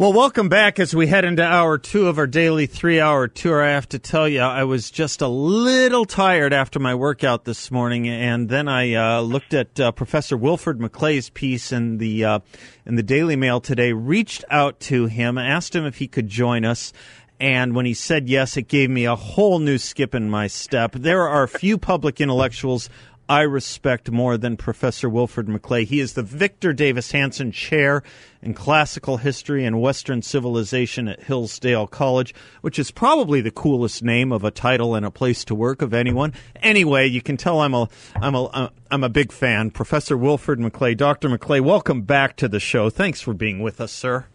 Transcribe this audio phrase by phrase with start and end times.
[0.00, 3.62] Well, welcome back as we head into hour two of our daily three hour tour.
[3.62, 7.70] I have to tell you, I was just a little tired after my workout this
[7.70, 12.38] morning, and then I uh, looked at uh, Professor Wilfred McClay's piece in the uh,
[12.86, 13.92] in the Daily Mail today.
[13.92, 16.94] Reached out to him, asked him if he could join us,
[17.38, 20.92] and when he said yes, it gave me a whole new skip in my step.
[20.92, 22.88] There are a few public intellectuals
[23.30, 25.86] I respect more than Professor Wilfred McClay.
[25.86, 28.02] He is the Victor Davis Hanson Chair
[28.42, 34.32] in Classical History and Western Civilization at Hillsdale College, which is probably the coolest name
[34.32, 36.34] of a title and a place to work of anyone.
[36.56, 39.70] Anyway, you can tell I'm a I'm a uh, I'm a big fan.
[39.70, 41.28] Professor Wilfred McClay, Dr.
[41.28, 42.90] McClay, welcome back to the show.
[42.90, 44.26] Thanks for being with us, sir.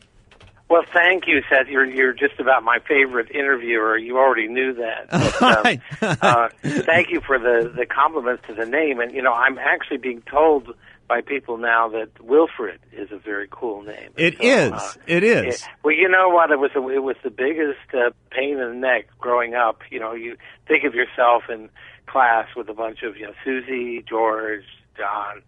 [0.67, 1.67] Well, thank you, Seth.
[1.67, 3.97] You're you're just about my favorite interviewer.
[3.97, 5.09] You already knew that.
[5.39, 6.49] But, um, uh,
[6.83, 8.99] thank you for the the compliments to the name.
[8.99, 10.73] And you know, I'm actually being told
[11.07, 14.09] by people now that Wilfred is a very cool name.
[14.17, 14.71] It so, is.
[14.71, 15.61] Uh, it is.
[15.61, 16.49] It, well, you know what?
[16.49, 19.81] It was a, it was the biggest uh, pain in the neck growing up.
[19.91, 20.35] You know, you
[20.67, 21.69] think of yourself in
[22.07, 24.65] class with a bunch of you know Susie, George,
[24.97, 25.43] John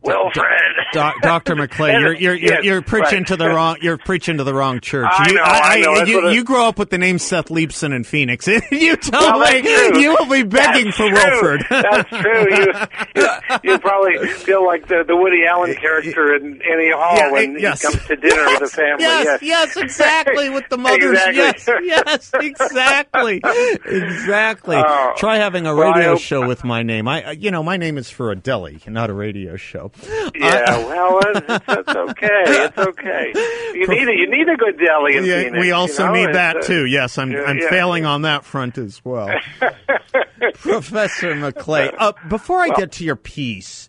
[0.00, 0.46] Wilfred,
[0.92, 3.26] Doctor McClay, you're you're you're, you're preaching right.
[3.26, 5.08] to the wrong you're preaching to the wrong church.
[5.10, 6.04] I you, know, I, I know.
[6.04, 8.46] you, you grow up with the name Seth Leibsohn in Phoenix.
[8.70, 11.14] you tell well, me you will be begging that's for true.
[11.14, 11.66] Wilfred.
[11.68, 12.46] that's true.
[12.48, 12.72] You,
[13.16, 17.56] you, you probably feel like the the Woody Allen character in Annie Hall yeah, when
[17.56, 17.82] eh, yes.
[17.82, 19.04] he comes to dinner yes, with the family.
[19.04, 20.48] Yes, yes, exactly.
[20.48, 21.18] With the mothers.
[21.26, 21.88] exactly.
[21.88, 23.42] Yes, yes, exactly,
[23.84, 24.76] exactly.
[24.78, 25.14] Oh.
[25.16, 27.08] Try having a Well, radio hope- show with my name.
[27.08, 29.87] I, uh, you know, my name is for a deli, not a radio show.
[30.34, 32.44] Yeah, well, it's, it's okay.
[32.46, 33.32] It's okay.
[33.74, 35.60] You need a, you need a good deli in Yeah, Phoenix.
[35.60, 36.26] we also you know?
[36.26, 36.86] need that uh, too.
[36.86, 37.68] Yes, I'm yeah, I'm yeah.
[37.70, 39.28] failing on that front as well.
[40.54, 43.88] Professor McClay, uh, before I get to your piece,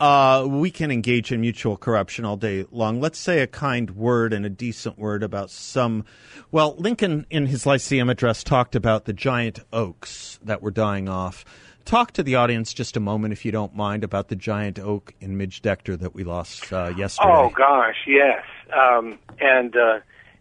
[0.00, 3.00] uh, we can engage in mutual corruption all day long.
[3.00, 6.04] Let's say a kind word and a decent word about some.
[6.50, 11.44] Well, Lincoln in his Lyceum address talked about the giant oaks that were dying off.
[11.84, 15.12] Talk to the audience just a moment, if you don't mind, about the giant oak
[15.20, 17.30] in Midge Decter that we lost uh, yesterday.
[17.32, 18.44] Oh gosh, yes.
[18.72, 19.98] Um, and uh,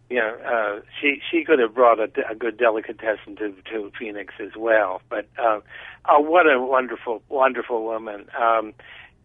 [0.10, 4.34] you know, uh, she she could have brought a, a good delicatessen to to Phoenix
[4.40, 5.02] as well.
[5.10, 5.62] But uh,
[6.08, 8.28] oh, what a wonderful wonderful woman.
[8.40, 8.74] Um,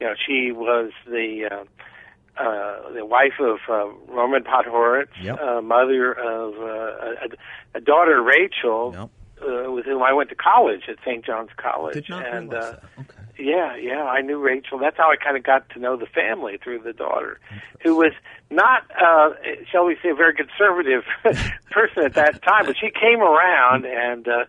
[0.01, 5.39] you know, she was the uh, uh, the wife of uh, Norman Podhoretz, Yep.
[5.41, 7.27] uh, mother of uh,
[7.75, 9.11] a, a daughter Rachel, Yep.
[9.43, 11.25] Uh, with whom I went to college at St.
[11.25, 11.95] John's College.
[11.95, 13.01] Did not and realize uh, that.
[13.01, 13.45] Okay.
[13.45, 14.79] yeah, yeah, I knew Rachel.
[14.79, 17.41] That's how I kind of got to know the family through the daughter,
[17.83, 18.13] who was
[18.51, 19.31] not, uh,
[19.71, 21.03] shall we say, a very conservative
[21.71, 24.45] person at that time, but she came around and, uh,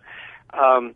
[0.54, 0.94] um,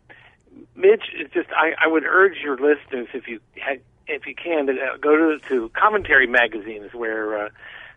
[0.76, 4.66] Midge, it's just, I, I would urge your listeners, if you had, if you can,
[4.66, 7.48] to go to, to Commentary magazines where, uh,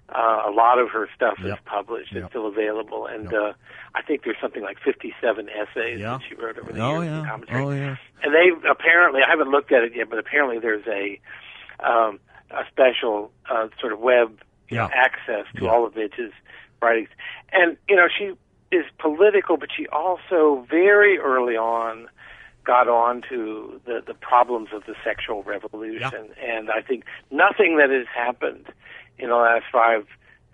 [0.10, 1.66] uh, a lot of her stuff is Yep.
[1.66, 2.12] published.
[2.14, 2.24] Yep.
[2.24, 3.34] It's still available, and Yep.
[3.42, 3.54] uh,
[3.96, 6.18] I think there's something like 57 essays Yeah.
[6.18, 7.30] that she wrote over the Oh years yeah.
[7.30, 7.64] commentary.
[7.64, 7.96] Oh yeah.
[8.24, 11.20] And they apparently, I haven't looked at it yet, but apparently there's a
[11.80, 12.20] um,
[12.52, 14.40] a special uh, sort of web
[14.72, 14.90] know, Yeah.
[14.94, 15.70] access to Yeah.
[15.72, 16.32] all of Midge's
[16.82, 17.10] writings.
[17.52, 18.34] And you know, she
[18.72, 22.08] is political, but she also very early on
[22.64, 26.30] got on to the the problems of the sexual revolution.
[26.42, 28.68] And I think nothing that has happened
[29.20, 30.06] in the last five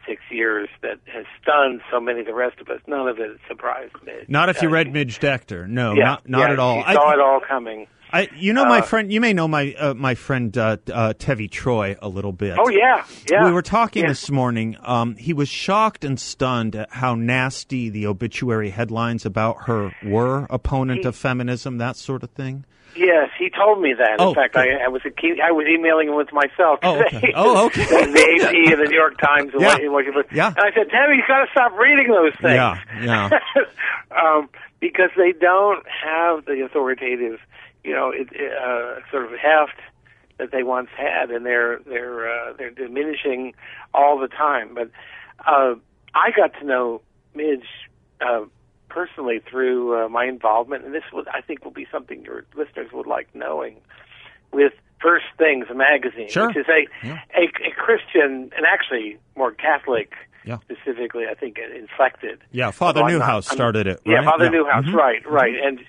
[0.07, 2.79] six years that has stunned so many of the rest of us.
[2.87, 4.13] None of it surprised me.
[4.27, 5.67] Not if you read Midge Decter.
[5.67, 6.83] No, yeah, not not yeah, at all.
[6.83, 7.87] She saw it all coming.
[8.11, 9.13] I, you know my Uh, friend.
[9.13, 12.57] You may know my uh, my friend uh, uh, Tevi Troy a little bit.
[12.59, 13.45] Oh yeah, yeah.
[13.45, 14.09] We were talking yeah.
[14.09, 14.77] this morning.
[14.81, 20.47] Um, he was shocked and stunned at how nasty the obituary headlines about her were.
[20.49, 22.65] Opponent of feminism, that sort of thing.
[22.95, 24.15] Yes, he told me that.
[24.19, 24.67] In Oh, fact, good.
[24.67, 26.79] I, I was a key, I was emailing him with myself.
[26.83, 27.31] Oh, okay.
[27.35, 27.85] Oh, okay.
[27.85, 29.51] the, AP and the New York Times.
[29.53, 29.77] And Yeah.
[29.89, 30.47] what, what, Yeah.
[30.47, 32.55] And I said, Tammy, you got to stop reading those things.
[32.55, 33.29] Yeah, yeah.
[34.11, 34.49] um,
[34.79, 37.39] because they don't have the authoritative,
[37.83, 39.79] you know, it, uh, sort of heft
[40.37, 43.53] that they once had, and they're they're uh, they're diminishing
[43.93, 44.73] all the time.
[44.73, 44.89] But
[45.45, 45.75] uh,
[46.15, 47.01] I got to know
[47.35, 47.65] Midge
[48.21, 48.45] uh,
[48.89, 52.91] personally through uh, my involvement, and this would I think will be something your listeners
[52.91, 53.77] would like knowing
[54.51, 56.47] with First Things magazine, Sure.
[56.47, 57.19] which is a, Yeah.
[57.35, 60.13] a a Christian and actually more Catholic,
[60.43, 60.57] Yeah.
[60.57, 62.39] specifically, I think, inflected.
[62.51, 64.23] Yeah, Father Neuhaus I'm- started it, Yeah.
[64.23, 64.51] Father Yeah.
[64.51, 64.93] Neuhaus, Mhm.
[64.95, 65.79] right, right, and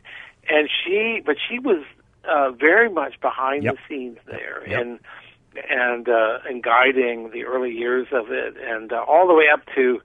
[0.49, 1.83] and she, but she was
[2.25, 3.75] uh, very much behind Yep.
[3.77, 4.81] the scenes there, Yep.
[4.81, 4.99] and
[5.69, 9.63] and uh, and guiding the early years of it, and uh, all the way up
[9.75, 10.01] to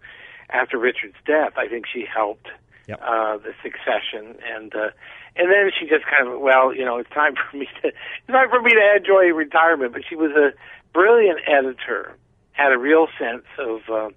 [0.50, 1.54] after Richard's death.
[1.58, 2.48] I think she helped
[2.88, 3.00] Yep.
[3.02, 4.90] uh, the succession, and uh,
[5.36, 8.28] and then she just kind of well, you know, it's time for me to it's
[8.28, 9.94] time for me to enjoy retirement.
[9.94, 10.52] But she was a
[10.94, 12.16] brilliant editor,
[12.54, 14.10] had a real sense of uh,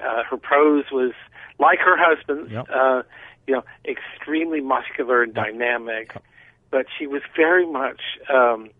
[0.00, 1.12] uh, her prose was
[1.58, 2.66] like her husband's, Yep.
[2.72, 3.02] uh,
[3.46, 6.14] you know, extremely muscular and dynamic.
[6.70, 8.00] But she was very much.
[8.28, 8.70] Um,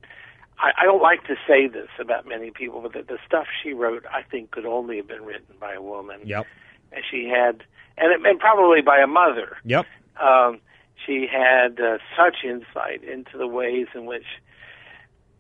[0.61, 3.73] I, I don't like to say this about many people, but the, the stuff she
[3.73, 6.21] wrote, I think, could only have been written by a woman.
[6.25, 6.47] Yep.
[6.93, 7.63] And she had,
[8.01, 9.87] and, it- and probably by a mother Yep.
[10.21, 10.61] um,
[11.07, 14.27] she had uh, such insight into the ways in which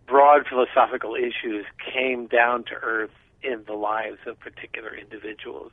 [0.06, 3.10] broad philosophical issues came down to earth
[3.42, 5.70] in the lives of particular individuals,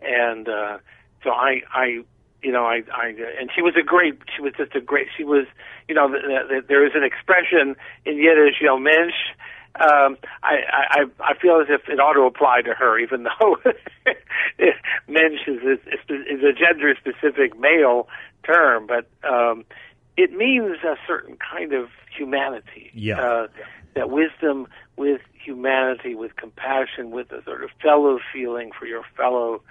[0.00, 0.78] and uh,
[1.24, 1.86] so I, I,
[2.42, 3.08] you know, I, I,
[3.40, 4.18] and she was a great.
[4.36, 5.08] She was just a great.
[5.16, 5.46] She was,
[5.88, 7.74] you know, the, the, there is an expression
[8.04, 8.78] in Yiddish, you know.
[9.80, 10.56] Um, I,
[10.90, 13.56] I, I feel as if it ought to apply to her, even though
[15.08, 15.78] Mensch is, is,
[16.08, 18.08] is a gender-specific male
[18.44, 19.64] term, but um,
[20.16, 22.90] it means a certain kind of humanity.
[22.94, 23.20] Yeah.
[23.20, 23.46] Uh,
[23.94, 29.62] that wisdom with humanity, with compassion, with a sort of fellow feeling for your fellow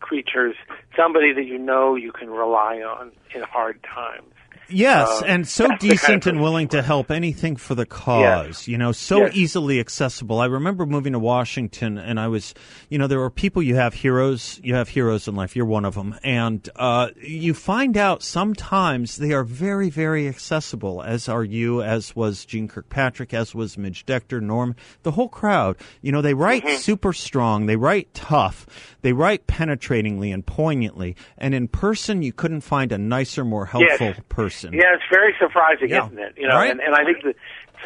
[0.00, 0.54] creatures,
[0.96, 4.32] somebody that you know you can rely on in hard times.
[4.68, 7.86] Yes, Uh, and so the kind of decent and willing to help anything for the
[7.86, 8.66] cause.
[8.66, 9.36] You know, so Yes.
[9.36, 10.40] easily accessible.
[10.40, 12.52] I remember moving to Washington, and I was,
[12.88, 14.60] you know, there are people you have heroes.
[14.64, 15.54] You have heroes in life.
[15.54, 21.02] You're one of them, and uh, you find out sometimes they are very, very accessible.
[21.02, 24.74] As are you, as was Jeane Kirkpatrick, as was Midge Decter, Norm,
[25.04, 25.76] the whole crowd.
[26.02, 26.76] You know, they write Mm-hmm.
[26.76, 27.66] super strong.
[27.66, 28.66] They write tough.
[29.02, 31.14] They write penetratingly and poignantly.
[31.38, 34.20] And in person, you couldn't find a nicer, more helpful Yes.
[34.28, 34.55] person.
[34.64, 36.06] Yeah, it's very surprising, Yeah.
[36.06, 36.34] isn't it?
[36.36, 36.70] You know, Right?
[36.70, 37.34] and, and I think that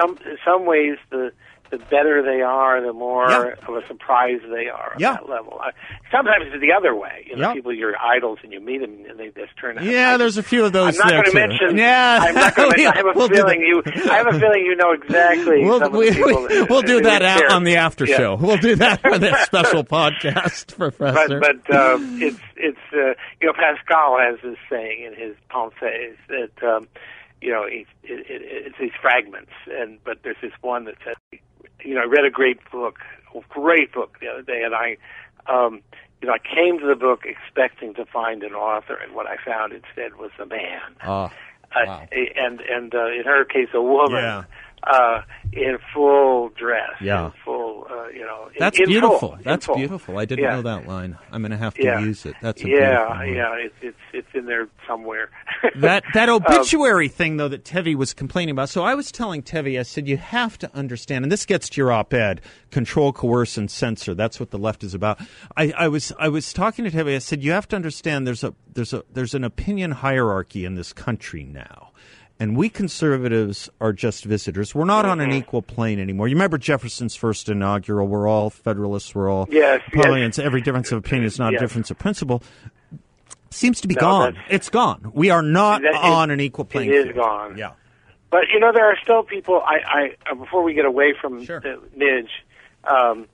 [0.00, 1.32] some in some ways the
[1.70, 3.54] the better they are, the more Yeah.
[3.68, 5.12] of a surprise they are at Yeah.
[5.14, 5.60] that level.
[6.10, 7.26] Sometimes it's the other way.
[7.28, 7.54] You know, Yeah.
[7.54, 9.84] people you're idols and you meet them and they just turn out.
[9.84, 11.78] Yeah, there's a few of those I'm not going to mention.
[11.78, 12.92] Yeah, I'm not going to mention.
[12.92, 13.82] I have a We'll feeling you.
[13.86, 15.64] I have a feeling you know exactly.
[15.64, 18.34] We'll, we, that- will do that that out on the after show.
[18.34, 21.38] We'll do that for this special podcast, Professor.
[21.40, 26.16] But but um, it's it's uh, you know Pascal has this saying in his Pensées
[26.28, 26.88] that um,
[27.40, 31.14] you know it, it, it, it's these fragments and but there's this one that says
[31.84, 32.98] you know I read a great book
[33.34, 34.96] a great book the other day and I
[35.46, 35.82] um,
[36.20, 39.36] you know I came to the book expecting to find an author and what I
[39.44, 40.80] found instead was a man
[41.74, 42.08] uh, wow.
[42.12, 44.44] and and uh, in her case a woman Yeah.
[44.84, 45.22] Uh,
[45.52, 47.26] in full dress Yeah.
[47.26, 49.18] in full uh, you know in- That's in beautiful.
[49.18, 50.18] full, That's beautiful.
[50.18, 50.56] I didn't Yeah.
[50.56, 51.18] know that line.
[51.32, 52.00] I'm going to have to Yeah.
[52.00, 52.34] use it.
[52.40, 53.34] That's a yeah, beautiful line.
[53.34, 53.54] yeah.
[53.56, 55.30] It's it's it's in there somewhere.
[55.76, 58.68] that that Um, obituary thing though that Tevi was complaining about.
[58.68, 61.80] So I was telling Tevi, I said you have to understand, and this gets to
[61.80, 62.40] your op-ed:
[62.70, 64.14] control, coerce, and censor.
[64.14, 65.20] That's what the left is about.
[65.56, 67.14] I, I was I was talking to Tevi.
[67.14, 70.74] I said you have to understand there's a there's a there's an opinion hierarchy in
[70.76, 71.89] this country now.
[72.40, 74.74] And we conservatives are just visitors.
[74.74, 76.26] We're not on an equal plane anymore.
[76.26, 78.08] You remember Jefferson's first inaugural?
[78.08, 79.14] We're all Federalists.
[79.14, 80.38] We're all Yes, yes.
[80.38, 82.42] Every difference of opinion is not a difference of principle.
[83.50, 84.38] Seems to be No, gone.
[84.48, 85.10] It's gone.
[85.14, 87.16] We are not That is- on an equal it playing is field.
[87.16, 87.58] gone.
[87.58, 87.72] Yeah.
[88.30, 89.60] but you know, there are still people.
[89.60, 89.78] I,
[90.26, 91.60] I uh, before we get away from Sure.
[91.60, 92.30] the Midge,
[92.84, 93.26] um,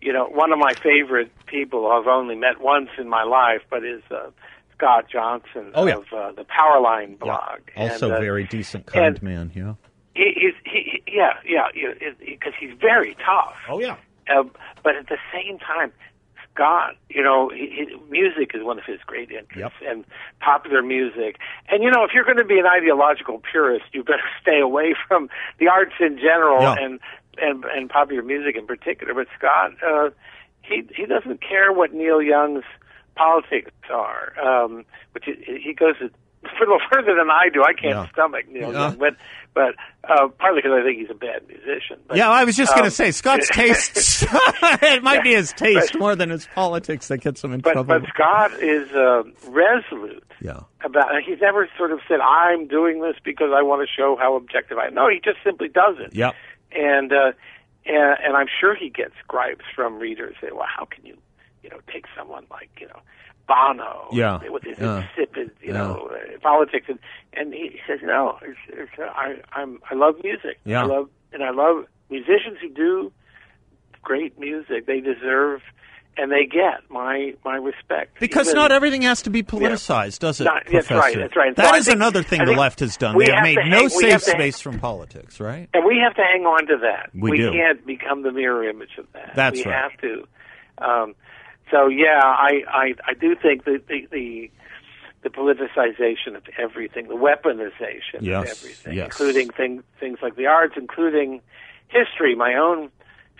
[0.00, 3.82] you know, one of my favorite people I've only met once in my life, but
[3.84, 4.30] is uh,
[4.82, 5.94] Scott Johnson Oh, yeah.
[5.96, 7.60] of uh, the Powerline blog.
[7.76, 9.52] Also, And, uh, very decent, kind man.
[9.54, 9.74] Yeah.
[10.14, 11.66] He, he's he, he- yeah yeah
[12.18, 13.54] because he's very tough.
[13.68, 13.96] Oh yeah.
[14.28, 14.42] Uh,
[14.82, 15.92] but at the same time,
[16.54, 17.50] Scott, you know,
[18.10, 19.90] music is one of his great interests, Yep.
[19.90, 20.04] and
[20.40, 21.36] popular music.
[21.68, 24.94] And you know, if you're going to be an ideological purist, you better stay away
[25.08, 26.74] from the arts in general Yeah.
[26.78, 27.00] and
[27.38, 29.14] and and popular music in particular.
[29.14, 30.10] But Scott, uh,
[30.62, 32.64] he he doesn't care what Neil Young's
[33.16, 36.10] politics are, um, which is, he goes a
[36.60, 37.62] little further than I do.
[37.62, 38.08] I can't Yeah.
[38.12, 38.88] stomach Neil Yeah.
[38.88, 39.16] Young, but
[39.54, 39.74] but
[40.08, 41.98] uh, partly because I think he's a bad musician.
[42.08, 44.22] But, Yeah, I was just going um, to say Scott's tastes.
[44.82, 48.00] it might be his taste more than his politics that gets him in But trouble.
[48.00, 50.60] but Scott is uh, resolute yeah.
[50.84, 51.10] about.
[51.24, 54.78] He's never sort of said, "I'm doing this because I want to show how objective
[54.78, 56.14] I." am." No, he just simply does it.
[56.14, 56.34] Yep.
[56.74, 57.32] And uh,
[57.84, 60.34] and and I'm sure he gets gripes from readers.
[60.40, 61.18] Say, "Well, how can you,
[61.62, 63.00] you know, take someone like you know."
[63.48, 64.38] Bono, Yeah.
[64.48, 65.02] with his Yeah.
[65.02, 65.78] insipid, you Yeah.
[65.78, 66.98] know, uh, politics, and
[67.34, 70.82] and he says, no, it's, it's, I I'm I love music, Yeah.
[70.82, 73.12] I love and I love musicians who do
[74.00, 75.60] great music, they deserve
[76.16, 78.20] and they get my my respect.
[78.20, 81.54] Because Even- not everything has to be politicized, does it, Not- that's right, that's right.
[81.56, 83.16] So That is think- another thing the left has done.
[83.16, 85.68] we They have have made to no hang- safe to hang- space from politics, right?
[85.74, 87.10] and we have to hang on to that.
[87.12, 87.50] We do.
[87.50, 89.34] can't become the mirror image of that.
[89.34, 89.82] That's we right.
[89.82, 90.28] have to.
[90.78, 91.14] Um,
[91.72, 94.50] so yeah, I, I I do think that the, the
[95.22, 99.06] the politicization of everything, the weaponization Yes, of everything, yes.
[99.06, 101.40] including things things like the arts, including
[101.88, 102.90] history, my own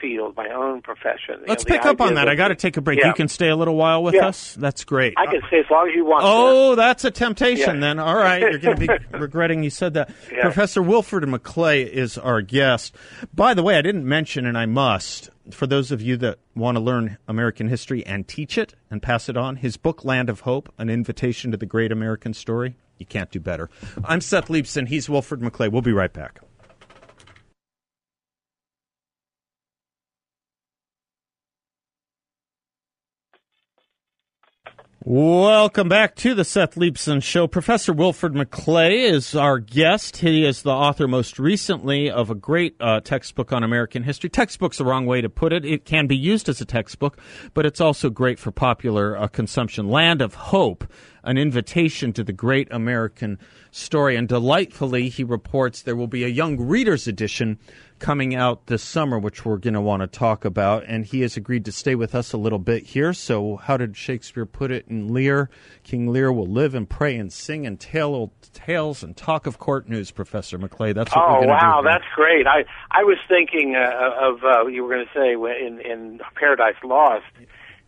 [0.02, 1.40] field, my own profession.
[1.46, 2.28] Let's know, pick up on that.
[2.28, 2.98] I got to take a break.
[2.98, 3.06] Yeah.
[3.08, 4.26] You can stay a little while with Yeah.
[4.26, 4.54] us.
[4.56, 5.14] That's great.
[5.16, 6.24] I can stay as long as you want.
[6.26, 7.80] Oh, that's a temptation Yeah.
[7.80, 7.98] then.
[8.00, 8.40] All right.
[8.42, 10.10] You're going to be regretting you said that.
[10.42, 12.94] Professor Wilfred McClay is our guest.
[13.32, 16.76] By the way, I didn't mention, and I must, for those of you that want
[16.76, 20.40] to learn American history and teach it and pass it on, his book, Land of
[20.40, 22.74] Hope, An Invitation to the Great American Story.
[22.98, 23.70] You can't do better.
[24.04, 24.88] I'm Seth Leibsohn.
[24.88, 25.70] He's Wilfred McClay.
[25.72, 26.40] We'll be right back.
[35.04, 37.48] Welcome back to the Seth Leibsohn Show.
[37.48, 40.18] Professor Wilfred McClay is our guest.
[40.18, 44.30] He is the author most recently of a great uh, textbook on American history.
[44.30, 45.64] Textbook's the wrong way to put it.
[45.64, 47.18] It can be used as a textbook,
[47.52, 49.88] but it's also great for popular uh, consumption.
[49.88, 50.84] Land of Hope,
[51.24, 53.38] an invitation to the great American
[53.70, 54.16] story.
[54.16, 57.58] And delightfully, he reports there will be a young reader's edition
[57.98, 60.84] coming out this summer, which we're going to want to talk about.
[60.88, 63.12] And he has agreed to stay with us a little bit here.
[63.12, 65.48] So, how did Shakespeare put it in Lear?
[65.84, 69.58] King Lear will live and pray and sing and tell old tales and talk of
[69.58, 70.92] court news, Professor McClay.
[70.94, 71.88] That's what we're Oh going to wow, do.
[71.88, 71.92] here.
[71.92, 72.46] that's great.
[72.46, 75.32] I I was thinking uh, of uh, you were going to say
[75.66, 77.24] in in Paradise Lost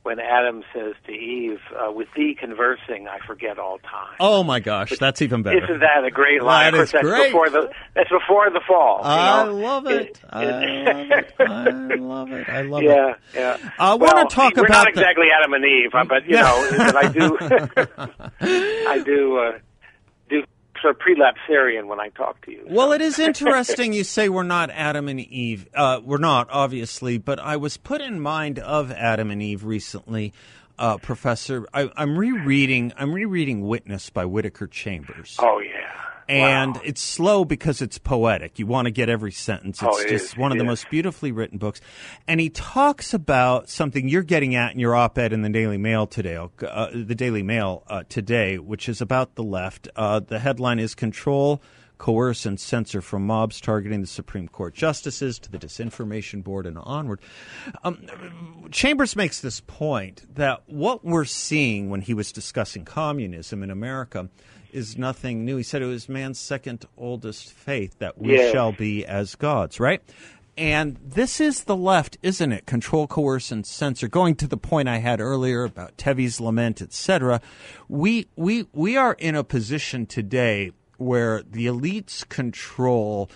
[0.05, 4.61] when Adam says to Eve, uh, "With thee conversing, I forget all time." Oh my
[4.61, 5.65] gosh, that's even better.
[5.65, 6.73] Isn't that a great line?
[6.75, 7.27] That Of course, that's great.
[7.33, 9.01] before the that's before the fall.
[9.03, 10.21] I love it.
[10.31, 11.35] I love it.
[11.41, 12.49] I love it.
[12.49, 13.17] I love Yeah, it.
[13.35, 13.57] yeah.
[13.79, 16.69] I wanna Well, talk we're about not the- exactly Adam and Eve, but you know,
[16.97, 17.39] I do,
[18.89, 19.59] I do, uh,
[20.85, 22.65] of prelapsarian when I talk to you.
[22.69, 25.69] Well, it is interesting you say we're not Adam and Eve.
[25.75, 30.33] Uh, we're not, obviously, but I was put in mind of Adam and Eve recently,
[30.79, 31.67] uh, Professor.
[31.73, 32.93] I, I'm rereading.
[32.97, 35.37] I'm rereading Witness by Whittaker Chambers.
[35.39, 35.93] Oh yeah.
[36.29, 36.83] And Wow.
[36.85, 38.59] it's slow because it's poetic.
[38.59, 39.83] You want to get every sentence.
[39.83, 41.81] It's Oh, it just is, one of the most beautifully written books.
[42.27, 46.07] And he talks about something you're getting at in your op-ed in the Daily Mail
[46.07, 49.89] today, uh, the Daily Mail uh, today, which is about the left.
[49.97, 51.61] Uh, the headline is "Control,
[51.99, 56.77] Coerce, and Censor from Mobs Targeting the Supreme Court Justices to the Disinformation Board and
[56.79, 57.21] onward."
[57.85, 58.07] Um,
[58.71, 64.29] Chambers makes this point that what we're seeing when he was discussing communism in America
[64.75, 65.57] is nothing new.
[65.57, 68.53] He said it was man's second oldest faith that we Yes.
[68.53, 70.03] shall be as gods, right?
[70.57, 72.65] And this is the left, isn't it?
[72.67, 74.07] Control, coerce, and censor.
[74.07, 77.41] Going to the point I had earlier about Tevi's lament, etc.
[77.89, 83.29] We we we are in a position today where the elites control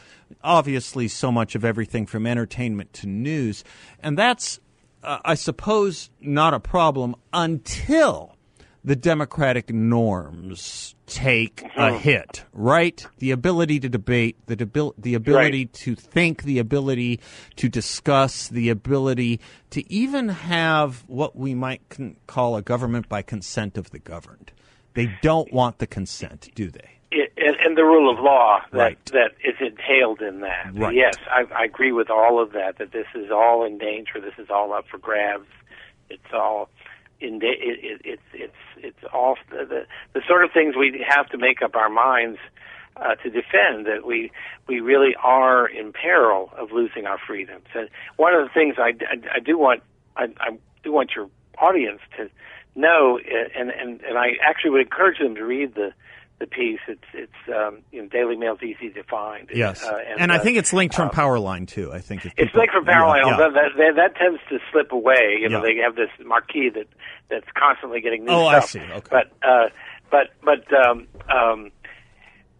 [0.44, 3.64] obviously so much of everything from entertainment to news,
[4.00, 4.60] and that's
[5.02, 8.36] uh, I suppose not a problem until
[8.88, 11.98] the democratic norms take a hmm.
[11.98, 13.06] hit, right?
[13.18, 17.20] The ability to debate, the debil- the ability to think, the ability
[17.56, 19.40] to discuss, the ability
[19.70, 24.52] to even have what we might con- call a government by consent of the governed.
[24.94, 26.88] They don't want the consent, do they?
[27.10, 29.04] it, and, and the rule of law that Right.
[29.12, 30.70] that is entailed in that.
[30.72, 30.94] Right.
[30.94, 32.78] Yes, I, I agree with all of that.
[32.78, 34.18] That this is all in danger.
[34.18, 35.46] This is all up for grabs.
[36.08, 36.70] It's all
[37.20, 37.36] in.
[37.36, 41.38] It, it, it's it's it's all the, the the sort of things we have to
[41.38, 42.38] make up our minds
[42.96, 43.86] uh, to defend.
[43.86, 44.30] That we
[44.66, 47.66] we really are in peril of losing our freedoms.
[47.74, 49.82] And one of the things I, I, I do want
[50.16, 52.30] I, I do want your audience to
[52.74, 55.92] know, and and and I actually would encourage them to read the
[56.38, 56.80] the piece.
[56.88, 59.48] It's it's um, you know, Daily Mail's easy to find.
[59.52, 61.92] Yes, uh, and, I uh, think it's linked from Powerline too.
[61.92, 63.18] I think if it's linked from Powerline.
[63.24, 65.38] Yeah, although That, that that tends to slip away.
[65.40, 65.72] You know, Yeah.
[65.74, 66.86] they have this marquee that
[67.30, 68.70] that's constantly getting new Oh, I stuff.
[68.70, 68.80] see.
[68.80, 69.08] Okay.
[69.10, 69.68] But uh,
[70.10, 71.70] but but um, um,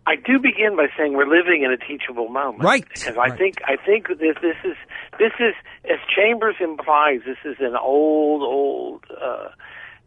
[0.07, 2.65] I do begin by saying we're living in a teachable moment.
[2.65, 3.39] Right, Because I right.
[3.39, 4.77] think I think this this is
[5.19, 5.55] this is
[5.85, 7.21] as Chambers implies.
[7.27, 9.49] This is an old old uh,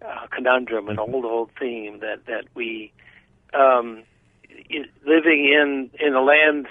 [0.06, 1.14] uh, conundrum, an Mm-hmm.
[1.14, 2.92] old old theme that that we
[3.54, 4.04] um,
[5.06, 6.68] living in in a land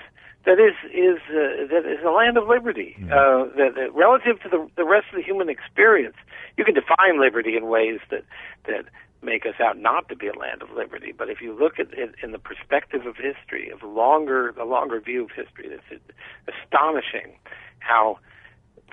[0.46, 2.96] that is is uh, that is a land of liberty.
[3.04, 6.16] Uh, that, that relative to the the rest of the human experience,
[6.56, 8.24] you can define liberty in ways that
[8.66, 8.84] that
[9.22, 11.12] make us out not to be a land of liberty.
[11.16, 14.98] But if you look at it in the perspective of history, of longer, the longer
[15.00, 16.02] view of history, it's
[16.48, 17.36] astonishing
[17.80, 18.18] how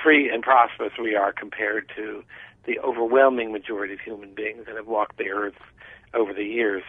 [0.02, 2.24] free and prosperous we are compared to
[2.66, 5.56] the overwhelming majority of human beings that have walked the earth
[6.14, 6.84] over the years.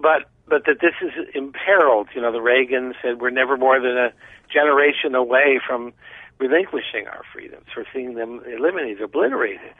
[0.00, 2.08] But but that this is imperiled.
[2.14, 4.12] You know, the Reagan said we're never more than a
[4.52, 5.92] generation away from
[6.38, 9.74] relinquishing our freedoms, or seeing them eliminated, obliterated.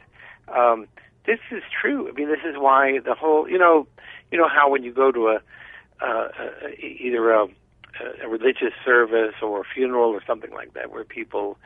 [0.49, 0.87] Um,
[1.27, 2.09] this is true.
[2.09, 3.87] I mean, this is why the whole, you know,
[4.31, 5.41] you know how when you go to a,
[6.01, 7.47] uh, a either a,
[8.23, 11.59] a religious service or a funeral or something like that, where people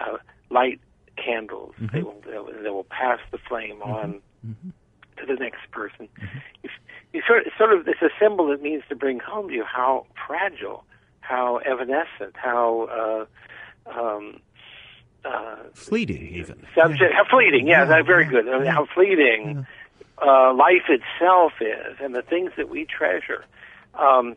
[0.00, 0.18] uh,
[0.50, 0.80] light
[1.16, 1.96] candles, mm-hmm.
[1.96, 3.90] they will they will, they will pass the flame mm-hmm.
[3.90, 4.70] on mm-hmm.
[5.18, 6.08] To the next person.
[6.20, 6.38] Mm-hmm.
[6.62, 6.70] You,
[7.12, 9.64] you sort of, sort of it's a symbol that means to bring home to you
[9.64, 10.84] how fragile,
[11.20, 13.26] how evanescent, how
[13.86, 14.40] uh, um,
[15.24, 17.12] uh, fleeting, even subject.
[17.12, 17.16] Yeah.
[17.16, 18.46] How fleeting, yeah, yeah very good.
[18.46, 18.72] Yeah.
[18.72, 19.66] How fleeting
[20.24, 23.44] uh, life itself is, and the things that we treasure.
[23.94, 24.36] Um,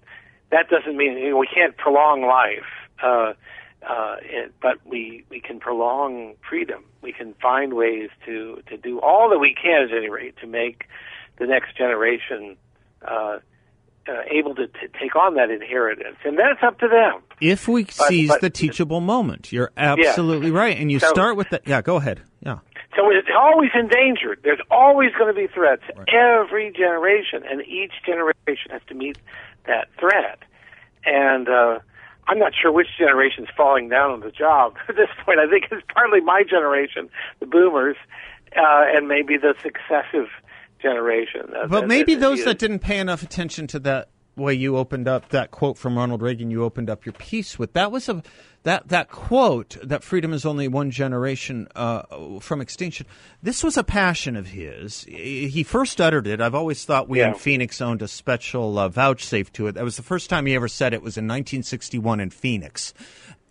[0.51, 2.65] that doesn't mean you know, we can't prolong life,
[3.01, 3.33] uh,
[3.87, 6.83] uh, it, but we we can prolong freedom.
[7.01, 10.47] We can find ways to to do all that we can, at any rate, to
[10.47, 10.85] make
[11.37, 12.57] the next generation.
[13.05, 13.39] Uh,
[14.07, 17.23] uh, able to t- take on that inheritance, and that's up to them.
[17.41, 20.57] If we but, seize but, the teachable moment, you're absolutely yeah.
[20.57, 21.63] right, and you so, start with that.
[21.65, 22.21] Yeah, go ahead.
[22.41, 22.59] Yeah.
[22.95, 24.39] So it's always endangered.
[24.43, 26.07] There's always going to be threats right.
[26.07, 29.17] every generation, and each generation has to meet
[29.65, 30.39] that threat.
[31.05, 31.79] And uh,
[32.27, 35.39] I'm not sure which generation is falling down on the job at this point.
[35.39, 37.97] I think it's partly my generation, the boomers,
[38.55, 40.29] uh, and maybe the successive
[40.81, 41.41] generation.
[41.51, 45.07] But that, maybe that, those that didn't pay enough attention to that way you opened
[45.07, 47.73] up that quote from Ronald Reagan you opened up your piece with.
[47.73, 48.21] That was a
[48.63, 52.03] that that quote that freedom is only one generation uh,
[52.39, 53.05] from extinction
[53.41, 55.03] this was a passion of his.
[55.03, 56.41] He first uttered it.
[56.41, 57.29] I've always thought we yeah.
[57.29, 59.73] in phoenix owned a special uh, vouchsafe to it.
[59.73, 62.93] That was the first time he ever said it was in 1961 in phoenix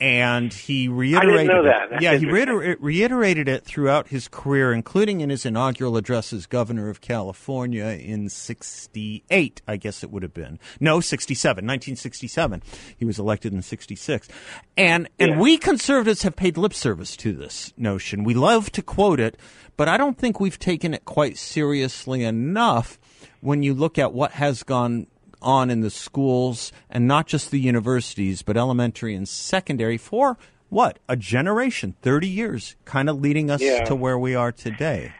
[0.01, 1.65] and he reiterated.
[1.65, 2.03] It.
[2.03, 6.89] Yeah, he reiter- reiterated it throughout his career, including in his inaugural address as governor
[6.89, 9.63] of California in '68.
[9.67, 12.63] I guess it would have been no '67, 1967.
[12.97, 14.29] He was elected in '66,
[14.77, 15.39] and and yeah.
[15.39, 18.25] we conservatives have paid lip service to this notion.
[18.25, 19.37] We love to quote it,
[19.77, 22.99] but I don't think we've taken it quite seriously enough
[23.41, 25.07] when you look at what has gone
[25.45, 30.37] on in the schools and not just the universities, but elementary and secondary for
[30.69, 30.99] what?
[31.09, 33.85] A generation, 30 years, kind of leading us yeah.
[33.85, 35.13] to where we are today.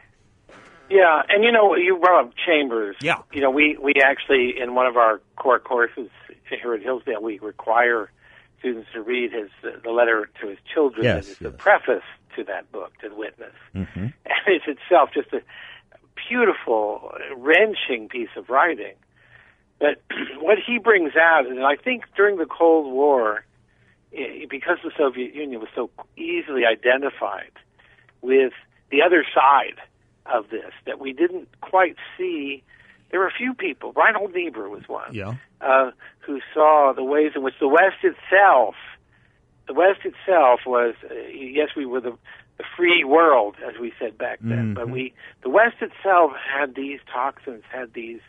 [0.89, 2.97] Yeah, and you know, you brought up Chambers.
[3.01, 3.19] Yeah.
[3.31, 6.09] You know, we, we actually, in one of our core courses
[6.49, 8.11] here at Hillsdale, we require
[8.59, 11.37] students to read his uh, the letter to his children yes, as yes.
[11.39, 12.03] the preface
[12.35, 13.53] to that book, to the witness.
[13.73, 14.07] Mm-hmm.
[14.25, 15.41] And it's itself just a
[16.29, 18.93] beautiful, wrenching piece of writing.
[19.79, 20.01] But
[20.39, 23.43] what he brings out, and I think during the Cold War,
[24.49, 27.51] because the Soviet Union was so easily identified
[28.21, 28.53] with
[28.91, 29.81] the other side
[30.25, 32.63] of this, that we didn't quite see.
[33.11, 33.93] There were a few people.
[33.93, 35.13] Reinhold Niebuhr was one.
[35.13, 35.35] Yeah.
[35.61, 38.75] Uh, who saw the ways in which the West itself,
[39.67, 40.95] the West itself was.
[41.03, 42.17] Uh, yes, we were the
[42.57, 44.73] the free world, as we said back then, mm-hmm.
[44.75, 48.21] but we the West itself had these toxins, had these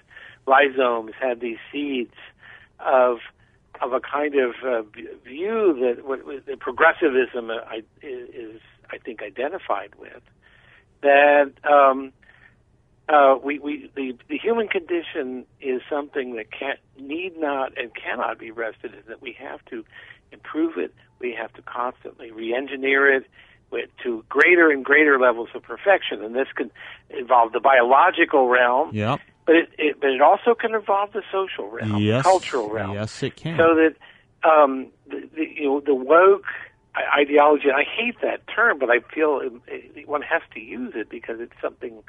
[0.46, 2.14] rhizomes had these seeds
[2.80, 3.18] of
[3.82, 4.82] of a kind of uh,
[5.24, 7.60] view that what, what the progressivism uh,
[8.02, 10.22] is, I think, identified with.
[11.02, 12.12] That um,
[13.08, 18.38] uh, we, we the, the human condition is something that can need not and cannot
[18.38, 19.02] be rested in.
[19.08, 19.84] That we have to
[20.32, 20.94] improve it.
[21.18, 23.26] We have to constantly re-engineer it
[23.70, 26.22] with, to greater and greater levels of perfection.
[26.22, 26.70] And this can
[27.10, 28.94] involve the biological realm.
[28.94, 29.20] Yep.
[29.46, 32.24] But it, it, but it also can involve the social realm, yes.
[32.24, 32.94] cultural realm.
[32.94, 33.56] Yes, it can.
[33.56, 33.94] So that
[34.48, 36.44] um, the, the, you know the woke
[37.16, 37.70] ideology.
[37.70, 41.54] I hate that term, but I feel it, one has to use it because it's
[41.62, 42.02] something.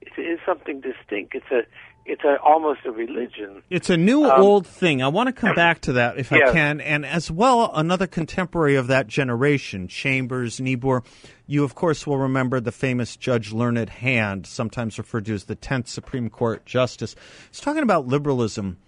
[0.00, 1.34] It is something distinct.
[1.34, 1.62] It's a
[2.04, 3.62] it's a, almost a religion.
[3.68, 5.02] It's a new um, old thing.
[5.02, 6.48] I want to come back to that if yes.
[6.48, 11.02] I can, and as well another contemporary of that generation, Chambers, Niebuhr.
[11.46, 15.54] You of course will remember the famous Judge Learned Hand, sometimes referred to as the
[15.54, 17.14] tenth Supreme Court justice.
[17.50, 18.78] He's talking about liberalism.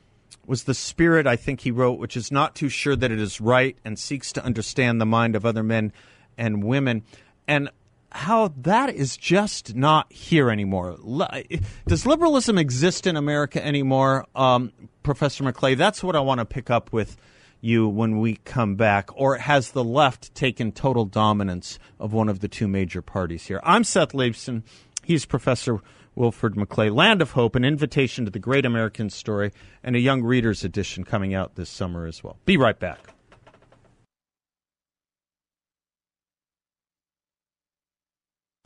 [0.46, 3.40] Was the spirit I think he wrote, which is not too sure that it is
[3.40, 5.92] right and seeks to understand the mind of other men
[6.36, 7.04] and women.
[7.46, 7.70] And
[8.12, 10.96] how that is just not here anymore.
[11.86, 15.76] Does liberalism exist in America anymore, um, Professor McClay?
[15.76, 17.16] That's what I want to pick up with
[17.60, 19.10] you when we come back.
[19.14, 23.60] Or has the left taken total dominance of one of the two major parties here?
[23.62, 24.62] I'm Seth Leibsohn.
[25.04, 25.80] He's Professor
[26.14, 26.94] Wilfred McClay.
[26.94, 31.04] Land of Hope, an invitation to the great American story, and a young readers edition
[31.04, 32.36] coming out this summer as well.
[32.44, 33.14] Be right back.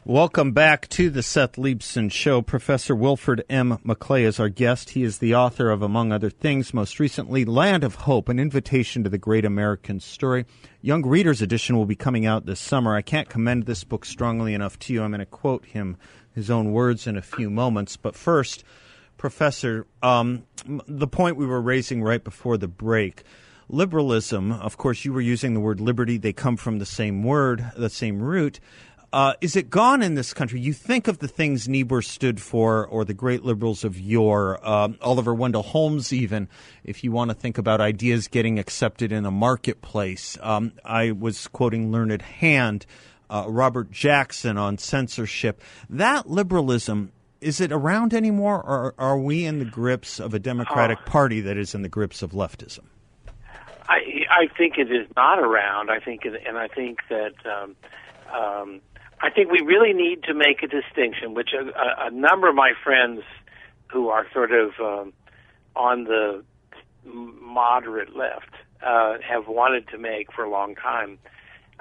[0.06, 2.42] Welcome back to the Seth Leibsohn Show.
[2.42, 3.78] Professor Wilfred M.
[3.86, 4.90] McClay is our guest.
[4.90, 9.02] He is the author of, among other things, most recently, Land of Hope, an invitation
[9.02, 10.44] to the great American story.
[10.82, 12.94] Young Readers Edition will be coming out this summer.
[12.94, 15.02] I can't commend this book strongly enough to you.
[15.02, 15.96] I'm going to quote him,
[16.34, 17.96] his own words, in a few moments.
[17.96, 18.62] But first,
[19.16, 20.44] Professor, um,
[20.86, 23.24] the point we were raising right before the break
[23.70, 26.18] liberalism, of course, you were using the word liberty.
[26.18, 28.60] They come from the same word, the same root.
[29.14, 30.58] Uh, is it gone in this country?
[30.58, 34.98] You think of the things Niebuhr stood for, or the great liberals of yore, um,
[35.00, 36.48] Oliver Wendell Holmes, even,
[36.82, 40.36] if you want to think about ideas getting accepted in a marketplace.
[40.42, 42.86] Um, I was quoting Learned Hand,
[43.30, 45.62] uh, Robert Jackson on censorship.
[45.88, 50.98] That liberalism, is it around anymore, or are we in the grips of a Democratic
[51.02, 51.08] Oh.
[51.08, 52.82] Party that is in the grips of leftism?
[53.88, 55.88] I I think it is not around.
[55.88, 57.76] I think, it, and I think that um,
[58.34, 58.80] um,
[59.24, 62.72] I think we really need to make a distinction, which a, a, number of my
[62.84, 63.22] friends
[63.90, 65.14] who are sort of um,
[65.74, 66.44] on the
[67.06, 68.50] moderate left
[68.84, 71.18] uh, have wanted to make for a long time.